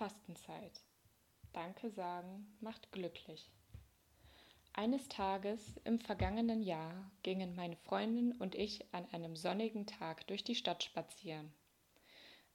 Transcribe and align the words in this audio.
Fastenzeit. 0.00 0.80
Danke 1.52 1.90
sagen 1.90 2.56
macht 2.60 2.90
glücklich. 2.90 3.50
Eines 4.72 5.10
Tages 5.10 5.76
im 5.84 5.98
vergangenen 5.98 6.62
Jahr 6.62 7.10
gingen 7.22 7.54
meine 7.54 7.76
Freundin 7.76 8.32
und 8.32 8.54
ich 8.54 8.86
an 8.94 9.04
einem 9.12 9.36
sonnigen 9.36 9.86
Tag 9.86 10.26
durch 10.28 10.42
die 10.42 10.54
Stadt 10.54 10.82
spazieren. 10.82 11.52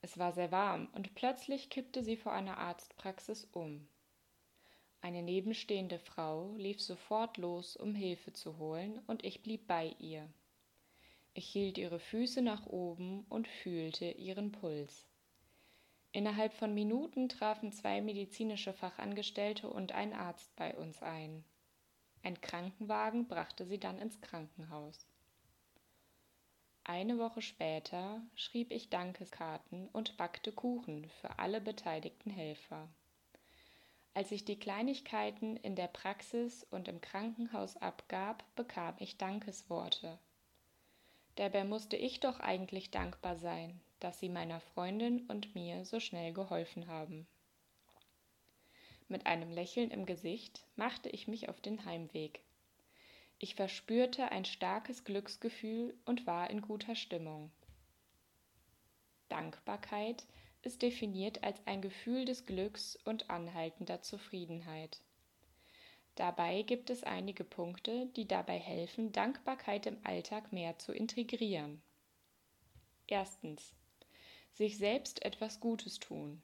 Es 0.02 0.18
war 0.18 0.34
sehr 0.34 0.52
warm 0.52 0.90
und 0.94 1.14
plötzlich 1.14 1.70
kippte 1.70 2.04
sie 2.04 2.18
vor 2.18 2.32
einer 2.32 2.58
Arztpraxis 2.58 3.48
um. 3.52 3.88
Eine 5.02 5.22
nebenstehende 5.22 6.00
Frau 6.00 6.56
lief 6.56 6.82
sofort 6.82 7.38
los, 7.38 7.78
um 7.78 7.94
Hilfe 7.94 8.34
zu 8.34 8.58
holen, 8.58 9.04
und 9.06 9.24
ich 9.24 9.44
blieb 9.44 9.68
bei 9.68 9.96
ihr. 10.00 10.28
Ich 11.36 11.46
hielt 11.48 11.78
ihre 11.78 12.00
Füße 12.00 12.42
nach 12.42 12.66
oben 12.66 13.24
und 13.30 13.48
fühlte 13.48 14.10
ihren 14.10 14.52
Puls. 14.52 15.06
Innerhalb 16.16 16.54
von 16.54 16.74
Minuten 16.74 17.28
trafen 17.28 17.74
zwei 17.74 18.00
medizinische 18.00 18.72
Fachangestellte 18.72 19.70
und 19.70 19.92
ein 19.92 20.14
Arzt 20.14 20.56
bei 20.56 20.74
uns 20.74 21.04
ein. 21.04 21.44
Ein 22.24 22.40
Krankenwagen 22.40 23.28
brachte 23.28 23.66
sie 23.66 23.82
dann 23.82 24.00
ins 24.00 24.22
Krankenhaus. 24.22 25.06
Eine 26.86 27.18
Woche 27.18 27.42
später 27.42 28.22
schrieb 28.34 28.72
ich 28.72 28.90
Dankeskarten 28.90 29.90
und 29.90 30.16
backte 30.16 30.54
Kuchen 30.54 31.10
für 31.20 31.38
alle 31.38 31.60
beteiligten 31.60 32.30
Helfer. 32.30 32.88
Als 34.14 34.32
ich 34.32 34.46
die 34.46 34.58
Kleinigkeiten 34.58 35.58
in 35.58 35.76
der 35.76 35.88
Praxis 35.88 36.66
und 36.72 36.88
im 36.88 37.02
Krankenhaus 37.02 37.76
abgab, 37.76 38.46
bekam 38.56 38.96
ich 39.00 39.18
Dankesworte. 39.18 40.18
Dabei 41.36 41.66
musste 41.66 41.98
ich 41.98 42.22
doch 42.22 42.40
eigentlich 42.40 42.90
dankbar 42.90 43.36
sein, 43.36 43.82
dass 44.00 44.20
Sie 44.20 44.30
meiner 44.30 44.60
Freundin 44.60 45.26
und 45.28 45.56
mir 45.56 45.86
so 45.86 46.00
schnell 46.00 46.34
geholfen 46.34 46.88
haben. 46.88 47.28
Mit 49.08 49.26
einem 49.26 49.52
Lächeln 49.52 49.92
im 49.92 50.06
Gesicht 50.06 50.66
machte 50.76 51.10
ich 51.10 51.28
mich 51.28 51.50
auf 51.50 51.62
den 51.62 51.86
Heimweg. 51.86 52.42
Ich 53.38 53.56
verspürte 53.56 54.32
ein 54.32 54.46
starkes 54.46 55.04
Glücksgefühl 55.04 55.96
und 56.06 56.26
war 56.26 56.50
in 56.50 56.62
guter 56.62 56.96
Stimmung. 56.96 57.52
Dankbarkeit 59.30 60.26
ist 60.62 60.82
definiert 60.82 61.44
als 61.44 61.62
ein 61.68 61.82
Gefühl 61.82 62.26
des 62.26 62.46
Glücks 62.46 62.96
und 63.06 63.30
anhaltender 63.30 64.02
Zufriedenheit. 64.02 65.02
Dabei 66.16 66.62
gibt 66.62 66.90
es 66.90 67.04
einige 67.04 67.44
Punkte, 67.44 68.08
die 68.16 68.28
dabei 68.28 68.58
helfen, 68.58 69.12
Dankbarkeit 69.12 69.86
im 69.86 69.98
Alltag 70.04 70.54
mehr 70.54 70.80
zu 70.80 70.94
integrieren. 70.94 71.82
Erstens. 73.08 73.76
Sich 74.56 74.78
selbst 74.78 75.26
etwas 75.26 75.60
Gutes 75.60 76.00
tun. 76.00 76.42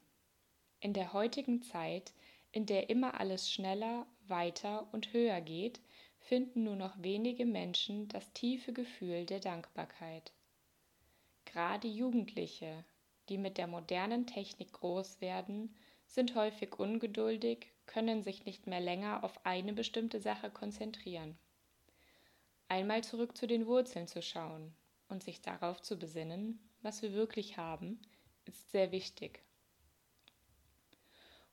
In 0.82 0.92
der 0.92 1.14
heutigen 1.14 1.62
Zeit, 1.62 2.12
in 2.52 2.66
der 2.66 2.90
immer 2.90 3.18
alles 3.22 3.50
schneller, 3.50 4.06
weiter 4.28 4.86
und 4.92 5.14
höher 5.14 5.40
geht, 5.40 5.80
finden 6.20 6.66
nur 6.66 6.76
noch 6.76 7.02
wenige 7.02 7.46
Menschen 7.46 8.10
das 8.10 8.34
tiefe 8.34 8.74
Gefühl 8.74 9.26
der 9.26 9.40
Dankbarkeit. 9.40 10.34
Gerade 11.46 11.88
Jugendliche, 11.88 12.84
die 13.30 13.38
mit 13.38 13.58
der 13.58 13.68
modernen 13.68 14.28
Technik 14.28 14.74
groß 14.74 15.22
werden, 15.22 15.74
sind 16.06 16.36
häufig 16.36 16.78
ungeduldig, 16.78 17.72
können 17.86 18.24
sich 18.24 18.44
nicht 18.44 18.68
mehr 18.68 18.82
länger 18.82 19.24
auf 19.24 19.46
eine 19.46 19.72
bestimmte 19.72 20.20
Sache 20.20 20.50
konzentrieren. 20.50 21.38
Einmal 22.68 23.06
zurück 23.06 23.38
zu 23.38 23.48
den 23.48 23.68
Wurzeln 23.68 24.10
zu 24.10 24.22
schauen 24.22 24.74
und 25.08 25.24
sich 25.24 25.42
darauf 25.42 25.82
zu 25.82 25.98
besinnen, 25.98 26.60
was 26.82 27.02
wir 27.02 27.14
wirklich 27.14 27.58
haben, 27.58 28.00
ist 28.46 28.72
sehr 28.72 28.92
wichtig. 28.92 29.44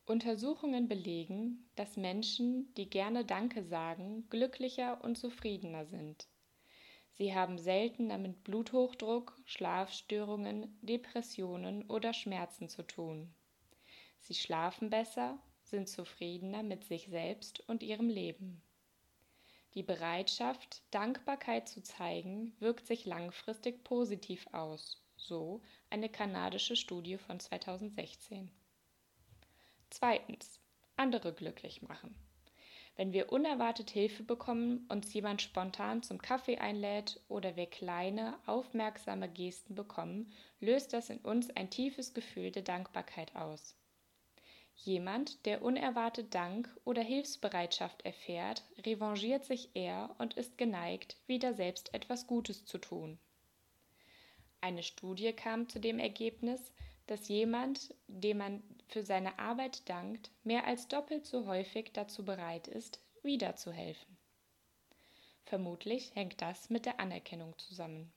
Untersuchungen 0.07 0.89
belegen, 0.89 1.69
dass 1.77 1.99
Menschen, 1.99 2.73
die 2.77 2.89
gerne 2.89 3.27
Danke 3.27 3.63
sagen, 3.63 4.27
glücklicher 4.31 5.05
und 5.05 5.19
zufriedener 5.19 5.85
sind. 5.85 6.27
Sie 7.13 7.35
haben 7.35 7.59
seltener 7.59 8.17
mit 8.17 8.43
Bluthochdruck, 8.45 9.37
Schlafstörungen, 9.45 10.79
Depressionen 10.81 11.83
oder 11.91 12.15
Schmerzen 12.15 12.69
zu 12.69 12.85
tun. 12.85 13.35
Sie 14.21 14.35
schlafen 14.35 14.89
besser, 14.89 15.39
sind 15.63 15.89
zufriedener 15.89 16.63
mit 16.63 16.85
sich 16.85 17.09
selbst 17.09 17.69
und 17.69 17.83
ihrem 17.83 18.09
Leben. 18.09 18.63
Die 19.75 19.83
Bereitschaft, 19.83 20.83
Dankbarkeit 20.91 21.69
zu 21.69 21.83
zeigen, 21.83 22.55
wirkt 22.61 22.87
sich 22.87 23.05
langfristig 23.05 23.85
positiv 23.85 24.47
aus, 24.53 25.03
so 25.19 25.61
eine 25.91 26.09
kanadische 26.09 26.77
Studie 26.77 27.19
von 27.19 27.41
2016. 27.41 28.51
Zweitens. 29.91 30.61
Andere 30.97 31.33
glücklich 31.33 31.83
machen. 31.83 32.17
Wenn 32.97 33.13
wir 33.13 33.31
unerwartet 33.31 33.91
Hilfe 33.91 34.25
bekommen, 34.25 34.85
uns 34.89 35.15
jemand 35.15 35.41
spontan 35.41 36.03
zum 36.03 36.21
Kaffee 36.21 36.59
einlädt 36.59 37.21
oder 37.29 37.55
wir 37.55 37.67
kleine, 37.67 38.37
aufmerksame 38.47 39.29
Gesten 39.29 39.77
bekommen, 39.77 40.33
löst 40.59 40.93
das 40.93 41.09
in 41.09 41.19
uns 41.19 41.49
ein 41.51 41.71
tiefes 41.71 42.13
Gefühl 42.13 42.51
der 42.51 42.63
Dankbarkeit 42.63 43.37
aus. 43.37 43.77
Jemand, 44.75 45.47
der 45.47 45.63
unerwartet 45.63 46.35
Dank 46.35 46.69
oder 46.85 47.03
Hilfsbereitschaft 47.03 48.05
erfährt, 48.05 48.65
revanchiert 48.85 49.45
sich 49.45 49.71
eher 49.75 50.15
und 50.19 50.35
ist 50.35 50.59
geneigt, 50.59 51.17
wieder 51.29 51.55
selbst 51.55 51.95
etwas 51.95 52.27
Gutes 52.27 52.65
zu 52.65 52.79
tun. 52.79 53.21
Eine 54.61 54.83
Studie 54.83 55.33
kam 55.33 55.69
zu 55.69 55.81
dem 55.81 55.99
Ergebnis, 55.99 56.73
dass 57.07 57.29
jemand, 57.29 57.95
dem 58.07 58.39
man 58.39 58.63
für 58.89 59.03
seine 59.03 59.39
Arbeit 59.39 59.89
dankt, 59.89 60.31
mehr 60.45 60.67
als 60.67 60.89
doppelt 60.89 61.27
so 61.27 61.47
häufig 61.47 61.93
dazu 61.93 62.25
bereit 62.25 62.69
ist, 62.69 63.01
wiederzuhelfen. 63.23 64.17
Vermutlich 65.45 66.15
hängt 66.15 66.43
das 66.43 66.69
mit 66.69 66.85
der 66.85 67.01
Anerkennung 67.01 67.57
zusammen. 67.59 68.13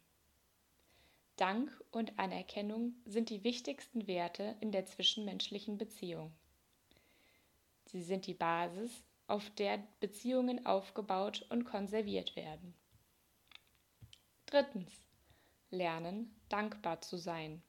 Dank 1.38 1.72
und 1.91 2.19
Anerkennung 2.19 2.94
sind 3.06 3.29
die 3.29 3.44
wichtigsten 3.44 4.06
Werte 4.08 4.56
in 4.59 4.72
der 4.72 4.85
zwischenmenschlichen 4.85 5.78
Beziehung. 5.78 6.34
Sie 7.85 8.03
sind 8.03 8.28
die 8.28 8.34
Basis, 8.34 9.03
auf 9.28 9.50
der 9.52 9.81
Beziehungen 10.02 10.66
aufgebaut 10.66 11.46
und 11.50 11.63
konserviert 11.63 12.35
werden. 12.35 12.73
Drittens. 14.46 15.10
Lernen, 15.71 16.35
dankbar 16.49 17.01
zu 17.01 17.17
sein 17.17 17.63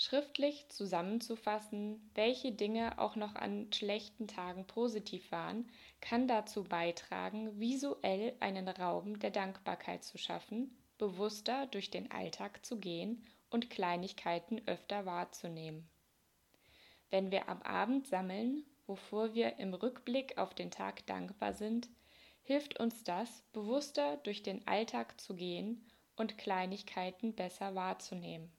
schriftlich 0.00 0.66
zusammenzufassen, 0.70 2.10
welche 2.14 2.52
Dinge 2.52 2.98
auch 2.98 3.16
noch 3.16 3.34
an 3.34 3.70
schlechten 3.70 4.26
Tagen 4.26 4.66
positiv 4.66 5.30
waren, 5.30 5.68
kann 6.00 6.26
dazu 6.26 6.64
beitragen, 6.64 7.60
visuell 7.60 8.34
einen 8.40 8.66
Raum 8.66 9.18
der 9.18 9.30
Dankbarkeit 9.30 10.02
zu 10.02 10.16
schaffen, 10.16 10.74
bewusster 10.96 11.66
durch 11.66 11.90
den 11.90 12.10
Alltag 12.10 12.64
zu 12.64 12.78
gehen 12.78 13.22
und 13.50 13.68
Kleinigkeiten 13.68 14.62
öfter 14.66 15.04
wahrzunehmen. 15.04 15.86
Wenn 17.10 17.30
wir 17.30 17.50
am 17.50 17.60
Abend 17.60 18.06
sammeln, 18.06 18.64
wovor 18.86 19.34
wir 19.34 19.58
im 19.58 19.74
Rückblick 19.74 20.38
auf 20.38 20.54
den 20.54 20.70
Tag 20.70 21.04
dankbar 21.04 21.52
sind, 21.52 21.90
hilft 22.42 22.80
uns 22.80 23.04
das, 23.04 23.42
bewusster 23.52 24.16
durch 24.22 24.42
den 24.42 24.66
Alltag 24.66 25.20
zu 25.20 25.34
gehen 25.36 25.84
und 26.20 26.36
Kleinigkeiten 26.36 27.34
besser 27.34 27.74
wahrzunehmen. 27.74 28.52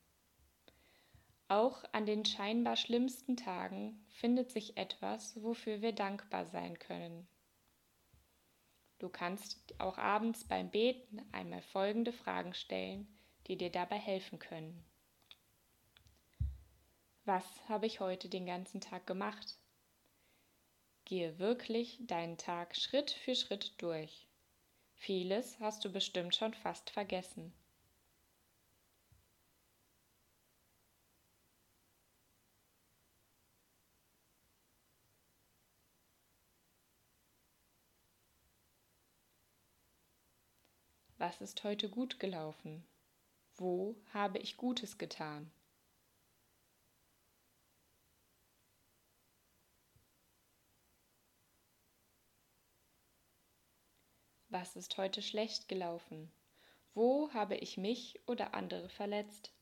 Auch 1.48 1.84
an 1.92 2.08
den 2.08 2.26
scheinbar 2.26 2.76
schlimmsten 2.76 3.38
Tagen 3.38 4.04
findet 4.10 4.50
sich 4.50 4.78
etwas, 4.78 5.42
wofür 5.44 5.82
wir 5.82 5.94
dankbar 5.94 6.48
sein 6.48 6.80
können. 6.80 7.28
Du 8.98 9.10
kannst 9.10 9.80
auch 9.80 10.00
abends 10.00 10.44
beim 10.44 10.72
Beten 10.72 11.22
einmal 11.32 11.62
folgende 11.62 12.14
Fragen 12.14 12.56
stellen, 12.56 13.08
die 13.46 13.58
dir 13.58 13.70
dabei 13.70 13.98
helfen 14.00 14.40
können. 14.40 14.84
Was 17.26 17.46
habe 17.70 17.86
ich 17.86 18.00
heute 18.00 18.28
den 18.28 18.48
ganzen 18.48 18.82
Tag 18.82 19.06
gemacht? 19.06 19.60
Gehe 21.06 21.38
wirklich 21.38 22.00
deinen 22.02 22.40
Tag 22.40 22.76
Schritt 22.76 23.12
für 23.12 23.36
Schritt 23.36 23.74
durch. 23.78 24.31
Vieles 25.04 25.60
hast 25.60 25.84
du 25.84 25.92
bestimmt 25.92 26.36
schon 26.36 26.54
fast 26.54 26.92
vergessen. 26.92 27.52
Was 41.18 41.42
ist 41.42 41.64
heute 41.64 41.90
gut 41.90 42.20
gelaufen? 42.20 42.86
Wo 43.56 43.96
habe 44.14 44.38
ich 44.38 44.56
Gutes 44.56 45.00
getan? 45.00 45.50
Was 54.52 54.76
ist 54.76 54.98
heute 54.98 55.22
schlecht 55.22 55.70
gelaufen? 55.70 56.30
Wo 56.94 57.32
habe 57.34 57.56
ich 57.56 57.78
mich 57.78 58.20
oder 58.28 58.54
andere 58.54 58.90
verletzt? 58.90 59.54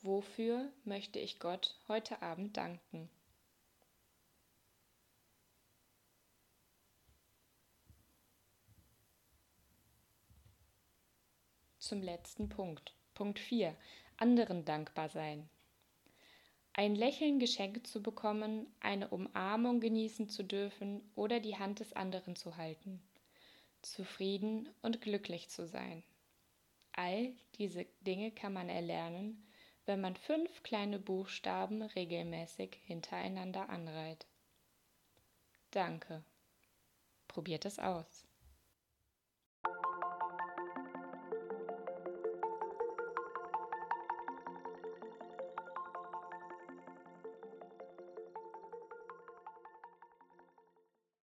Wofür 0.00 0.72
möchte 0.82 1.20
ich 1.20 1.38
Gott 1.38 1.78
heute 1.86 2.22
Abend 2.22 2.56
danken? 2.56 3.08
Zum 11.78 12.02
letzten 12.02 12.48
Punkt. 12.48 12.96
Punkt 13.14 13.38
4. 13.38 13.76
Anderen 14.22 14.64
dankbar 14.64 15.08
sein. 15.08 15.50
Ein 16.74 16.94
Lächeln 16.94 17.40
geschenkt 17.40 17.88
zu 17.88 18.00
bekommen, 18.00 18.72
eine 18.78 19.08
Umarmung 19.08 19.80
genießen 19.80 20.28
zu 20.28 20.44
dürfen 20.44 21.02
oder 21.16 21.40
die 21.40 21.58
Hand 21.58 21.80
des 21.80 21.92
anderen 21.92 22.36
zu 22.36 22.56
halten. 22.56 23.02
Zufrieden 23.82 24.68
und 24.80 25.00
glücklich 25.00 25.50
zu 25.50 25.66
sein. 25.66 26.04
All 26.92 27.34
diese 27.58 27.84
Dinge 28.02 28.30
kann 28.30 28.52
man 28.52 28.68
erlernen, 28.68 29.44
wenn 29.86 30.00
man 30.00 30.14
fünf 30.14 30.62
kleine 30.62 31.00
Buchstaben 31.00 31.82
regelmäßig 31.82 32.78
hintereinander 32.84 33.70
anreiht. 33.70 34.24
Danke. 35.72 36.22
Probiert 37.26 37.64
es 37.64 37.80
aus. 37.80 38.24